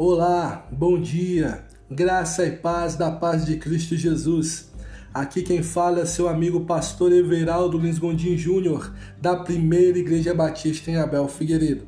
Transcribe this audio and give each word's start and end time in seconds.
Olá, 0.00 0.68
bom 0.70 0.96
dia, 0.96 1.64
graça 1.90 2.46
e 2.46 2.52
paz 2.52 2.94
da 2.94 3.10
paz 3.10 3.44
de 3.44 3.56
Cristo 3.56 3.96
Jesus. 3.96 4.70
Aqui 5.12 5.42
quem 5.42 5.60
fala 5.60 6.02
é 6.02 6.06
seu 6.06 6.28
amigo 6.28 6.60
pastor 6.60 7.10
Everaldo 7.10 7.76
Lins 7.76 7.98
Gondim 7.98 8.36
Júnior, 8.36 8.94
da 9.20 9.34
Primeira 9.34 9.98
Igreja 9.98 10.32
Batista 10.32 10.88
em 10.88 10.98
Abel 10.98 11.26
Figueiredo. 11.26 11.84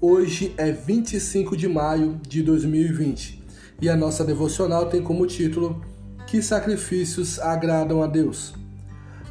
Hoje 0.00 0.54
é 0.56 0.70
25 0.70 1.56
de 1.56 1.66
maio 1.66 2.20
de 2.22 2.40
2020 2.40 3.42
e 3.82 3.88
a 3.88 3.96
nossa 3.96 4.24
devocional 4.24 4.86
tem 4.86 5.02
como 5.02 5.26
título 5.26 5.84
Que 6.28 6.40
sacrifícios 6.40 7.40
agradam 7.40 8.00
a 8.00 8.06
Deus? 8.06 8.54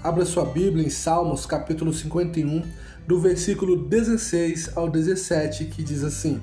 Abra 0.04 0.26
sua 0.26 0.44
Bíblia 0.44 0.86
em 0.86 0.90
Salmos 0.90 1.46
capítulo 1.46 1.94
51, 1.94 2.64
do 3.08 3.18
versículo 3.18 3.78
16 3.78 4.76
ao 4.76 4.90
17, 4.90 5.68
que 5.68 5.82
diz 5.82 6.04
assim: 6.04 6.42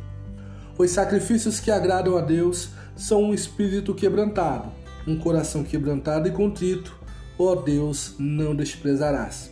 os 0.79 0.91
sacrifícios 0.91 1.59
que 1.59 1.71
agradam 1.71 2.17
a 2.17 2.21
Deus 2.21 2.71
são 2.97 3.23
um 3.23 3.35
espírito 3.35 3.95
quebrantado, 3.95 4.71
um 5.07 5.17
coração 5.19 5.65
quebrantado 5.65 6.29
e 6.29 6.33
contrito. 6.33 6.99
Ó 7.39 7.55
Deus, 7.55 8.15
não 8.19 8.55
desprezarás. 8.55 9.51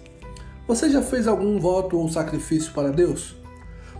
Você 0.67 0.89
já 0.89 1.03
fez 1.03 1.29
algum 1.29 1.59
voto 1.59 1.99
ou 1.99 2.09
sacrifício 2.09 2.73
para 2.73 2.91
Deus? 2.91 3.37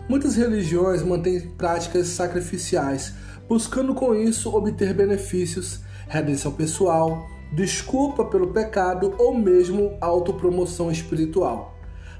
Muitas 0.09 0.35
religiões 0.35 1.03
mantêm 1.03 1.39
práticas 1.41 2.07
sacrificiais, 2.07 3.13
buscando 3.47 3.93
com 3.93 4.13
isso 4.13 4.55
obter 4.55 4.93
benefícios, 4.93 5.81
redenção 6.07 6.51
pessoal, 6.51 7.27
desculpa 7.53 8.25
pelo 8.25 8.47
pecado 8.47 9.13
ou 9.17 9.35
mesmo 9.35 9.97
autopromoção 10.01 10.91
espiritual. 10.91 11.75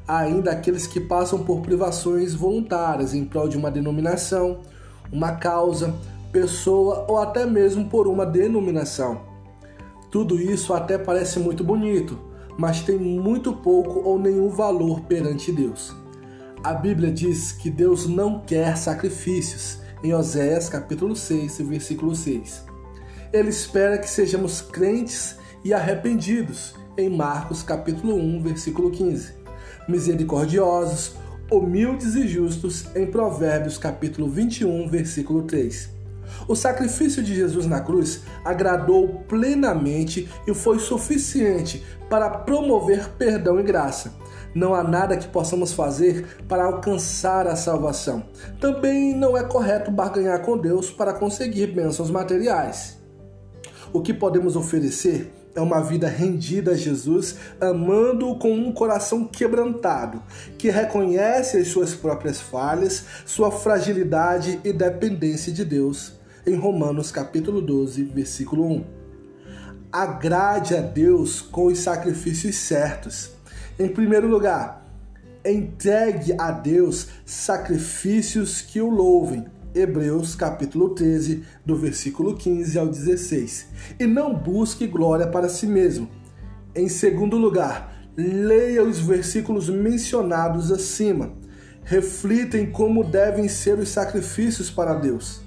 Há 0.08 0.20
ainda 0.20 0.52
aqueles 0.52 0.86
que 0.86 1.00
passam 1.00 1.44
por 1.44 1.62
privações 1.62 2.34
voluntárias 2.34 3.14
em 3.14 3.26
prol 3.26 3.48
de 3.48 3.58
uma 3.58 3.72
denominação, 3.72 4.62
uma 5.16 5.32
causa, 5.32 5.96
pessoa 6.30 7.06
ou 7.08 7.18
até 7.18 7.46
mesmo 7.46 7.90
por 7.90 8.06
uma 8.06 8.26
denominação. 8.26 9.22
Tudo 10.12 10.40
isso 10.40 10.74
até 10.74 10.98
parece 10.98 11.40
muito 11.40 11.64
bonito, 11.64 12.20
mas 12.58 12.82
tem 12.82 12.98
muito 12.98 13.54
pouco 13.54 14.02
ou 14.02 14.20
nenhum 14.20 14.50
valor 14.50 15.02
perante 15.02 15.54
Deus. 15.54 15.96
A 16.62 16.74
Bíblia 16.74 17.12
diz 17.12 17.54
que 17.54 17.70
Deus 17.70 18.08
não 18.08 18.42
quer 18.42 18.76
sacrifícios, 18.76 19.80
em 20.04 20.14
Oséias 20.14 20.68
capítulo 20.68 21.16
6, 21.16 21.60
versículo 21.60 22.14
6. 22.14 22.66
Ele 23.32 23.50
espera 23.50 23.98
que 23.98 24.10
sejamos 24.10 24.62
crentes 24.62 25.38
e 25.64 25.74
arrependidos, 25.74 26.76
em 26.98 27.10
Marcos 27.10 27.64
capítulo 27.64 28.16
1, 28.16 28.42
versículo 28.42 28.92
15. 28.92 29.34
Misericordiosos, 29.88 31.16
humildes 31.52 32.16
e 32.16 32.28
justos 32.28 32.86
em 32.96 33.06
Provérbios 33.06 33.78
capítulo 33.78 34.28
21, 34.28 34.88
versículo 34.90 35.44
3. 35.44 35.94
O 36.48 36.56
sacrifício 36.56 37.24
de 37.24 37.36
Jesus 37.36 37.66
na 37.66 37.82
cruz 37.82 38.24
agradou 38.44 39.24
plenamente 39.28 40.28
e 40.48 40.54
foi 40.54 40.80
suficiente 40.80 41.86
para 42.10 42.30
promover 42.30 43.10
perdão 43.18 43.60
e 43.60 43.64
graça. 43.64 44.14
Não 44.54 44.74
há 44.74 44.84
nada 44.84 45.18
que 45.18 45.28
possamos 45.28 45.74
fazer 45.74 46.26
para 46.48 46.66
alcançar 46.66 47.46
a 47.46 47.56
salvação. 47.56 48.24
Também 48.60 49.14
não 49.16 49.38
é 49.38 49.44
correto 49.44 49.92
barganhar 49.92 50.42
com 50.42 50.58
Deus 50.58 50.90
para 50.90 51.14
conseguir 51.14 51.68
bênçãos 51.68 52.10
materiais. 52.10 52.98
O 53.94 54.02
que 54.02 54.14
podemos 54.14 54.56
oferecer 54.56 55.32
é 55.56 55.62
uma 55.62 55.82
vida 55.82 56.08
rendida 56.08 56.72
a 56.72 56.76
Jesus, 56.76 57.38
amando-o 57.62 58.38
com 58.38 58.54
um 58.54 58.74
coração 58.74 59.26
quebrantado, 59.26 60.22
que 60.58 60.70
reconhece 60.70 61.58
as 61.58 61.70
suas 61.70 61.96
próprias 61.96 62.42
falhas, 62.42 63.06
sua 63.26 63.50
fragilidade 63.50 64.60
e 64.66 64.74
dependência 64.74 65.54
de 65.54 65.64
Deus, 65.64 66.14
em 66.46 66.56
Romanos 66.56 67.10
capítulo 67.10 67.62
12, 67.62 68.04
versículo 68.04 68.70
1. 68.70 68.86
Agrade 69.92 70.76
a 70.76 70.82
Deus 70.82 71.42
com 71.42 71.68
os 71.68 71.80
sacrifícios 71.80 72.58
certos. 72.58 73.32
Em 73.80 73.88
primeiro 73.88 74.28
lugar, 74.28 74.86
entregue 75.46 76.36
a 76.38 76.52
Deus 76.52 77.08
sacrifícios 77.26 78.62
que 78.62 78.82
o 78.82 78.90
louvem 78.90 79.46
Hebreus 79.76 80.36
capítulo 80.36 80.92
13, 80.92 81.44
do 81.66 81.76
versículo 81.76 82.36
15 82.36 82.80
ao 82.80 82.88
16. 82.88 83.68
E 84.00 84.08
não 84.08 84.34
busque 84.34 84.88
glória 84.88 85.28
para 85.28 85.50
si 85.50 85.68
mesmo. 85.68 86.10
Em 86.74 86.88
segundo 86.88 87.36
lugar, 87.36 87.94
leia 88.16 88.82
os 88.82 89.00
versículos 89.00 89.70
mencionados 89.70 90.72
acima. 90.72 91.34
Reflita 91.84 92.58
em 92.58 92.72
como 92.72 93.04
devem 93.04 93.50
ser 93.50 93.78
os 93.78 93.90
sacrifícios 93.90 94.70
para 94.72 94.94
Deus. 94.94 95.42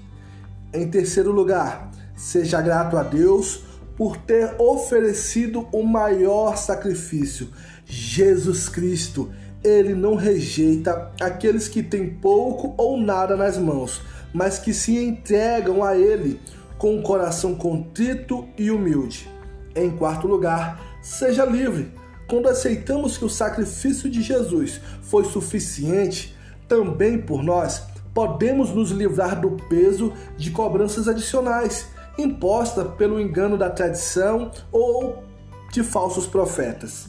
Em 0.71 0.87
terceiro 0.87 1.31
lugar, 1.31 1.89
seja 2.15 2.61
grato 2.61 2.97
a 2.97 3.03
Deus 3.03 3.63
por 3.97 4.15
ter 4.15 4.53
oferecido 4.59 5.67
o 5.73 5.83
maior 5.83 6.55
sacrifício, 6.55 7.49
Jesus 7.83 8.69
Cristo. 8.69 9.31
Ele 9.63 9.93
não 9.93 10.15
rejeita 10.15 11.11
aqueles 11.19 11.67
que 11.67 11.83
têm 11.83 12.09
pouco 12.09 12.73
ou 12.77 12.97
nada 12.97 13.35
nas 13.35 13.57
mãos, 13.57 14.01
mas 14.33 14.59
que 14.59 14.73
se 14.73 14.97
entregam 14.97 15.83
a 15.83 15.97
Ele 15.97 16.39
com 16.77 16.95
um 16.95 17.01
coração 17.01 17.55
contrito 17.55 18.47
e 18.57 18.71
humilde. 18.71 19.29
Em 19.75 19.91
quarto 19.91 20.27
lugar, 20.27 20.79
seja 21.01 21.45
livre. 21.45 21.91
Quando 22.27 22.47
aceitamos 22.47 23.17
que 23.17 23.25
o 23.25 23.29
sacrifício 23.29 24.09
de 24.09 24.21
Jesus 24.21 24.79
foi 25.01 25.25
suficiente 25.25 26.35
também 26.67 27.19
por 27.19 27.43
nós, 27.43 27.83
podemos 28.13 28.69
nos 28.69 28.91
livrar 28.91 29.39
do 29.39 29.51
peso 29.67 30.13
de 30.37 30.51
cobranças 30.51 31.07
adicionais 31.07 31.87
imposta 32.17 32.83
pelo 32.83 33.19
engano 33.19 33.57
da 33.57 33.69
tradição 33.69 34.51
ou 34.71 35.23
de 35.71 35.83
falsos 35.83 36.27
profetas. 36.27 37.07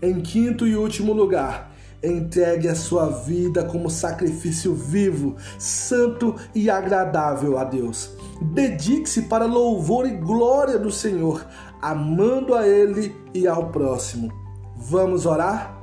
Em 0.00 0.20
quinto 0.20 0.66
e 0.66 0.76
último 0.76 1.12
lugar, 1.12 1.71
Entregue 2.02 2.68
a 2.68 2.74
sua 2.74 3.06
vida 3.06 3.64
como 3.64 3.88
sacrifício 3.88 4.74
vivo, 4.74 5.36
santo 5.58 6.34
e 6.52 6.68
agradável 6.68 7.56
a 7.56 7.64
Deus. 7.64 8.16
Dedique-se 8.40 9.22
para 9.22 9.44
louvor 9.44 10.06
e 10.06 10.16
glória 10.16 10.78
do 10.78 10.90
Senhor, 10.90 11.46
amando 11.80 12.54
a 12.54 12.66
Ele 12.66 13.14
e 13.32 13.46
ao 13.46 13.70
próximo. 13.70 14.32
Vamos 14.76 15.26
orar? 15.26 15.78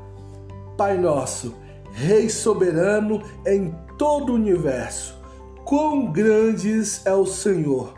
Pai 0.78 0.98
nosso, 0.98 1.56
Rei 1.92 2.30
soberano 2.30 3.22
em 3.46 3.74
todo 3.98 4.32
o 4.32 4.36
universo, 4.36 5.18
quão 5.64 6.12
grandes 6.12 7.06
é 7.06 7.14
o 7.14 7.26
Senhor! 7.26 7.94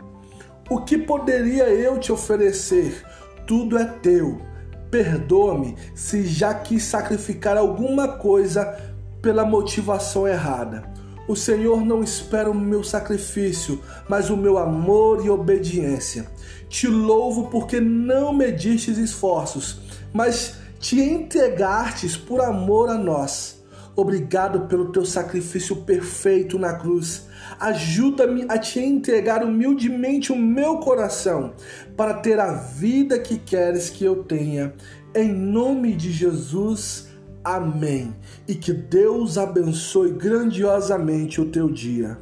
O 0.70 0.80
que 0.80 0.96
poderia 0.96 1.68
eu 1.68 1.98
te 1.98 2.12
oferecer? 2.12 3.04
Tudo 3.46 3.76
é 3.76 3.84
teu 3.84 4.51
Perdoa-me 4.92 5.74
se 5.94 6.26
já 6.26 6.52
quis 6.52 6.82
sacrificar 6.82 7.56
alguma 7.56 8.08
coisa 8.08 8.78
pela 9.22 9.42
motivação 9.42 10.28
errada. 10.28 10.84
O 11.26 11.34
Senhor 11.34 11.82
não 11.82 12.02
espera 12.02 12.50
o 12.50 12.54
meu 12.54 12.84
sacrifício, 12.84 13.80
mas 14.06 14.28
o 14.28 14.36
meu 14.36 14.58
amor 14.58 15.24
e 15.24 15.30
obediência. 15.30 16.26
Te 16.68 16.88
louvo 16.88 17.48
porque 17.48 17.80
não 17.80 18.34
medistes 18.34 18.98
esforços, 18.98 19.80
mas 20.12 20.56
te 20.78 21.00
entregastes 21.00 22.14
por 22.14 22.42
amor 22.42 22.90
a 22.90 22.98
nós. 22.98 23.61
Obrigado 23.94 24.66
pelo 24.68 24.90
teu 24.90 25.04
sacrifício 25.04 25.76
perfeito 25.76 26.58
na 26.58 26.74
cruz. 26.74 27.28
Ajuda-me 27.60 28.46
a 28.48 28.56
te 28.56 28.80
entregar 28.80 29.44
humildemente 29.44 30.32
o 30.32 30.36
meu 30.36 30.78
coração 30.78 31.52
para 31.96 32.14
ter 32.14 32.40
a 32.40 32.54
vida 32.54 33.18
que 33.18 33.38
queres 33.38 33.90
que 33.90 34.04
eu 34.04 34.24
tenha. 34.24 34.74
Em 35.14 35.30
nome 35.30 35.94
de 35.94 36.10
Jesus, 36.10 37.08
amém. 37.44 38.16
E 38.48 38.54
que 38.54 38.72
Deus 38.72 39.36
abençoe 39.36 40.12
grandiosamente 40.12 41.40
o 41.40 41.50
teu 41.50 41.68
dia. 41.68 42.18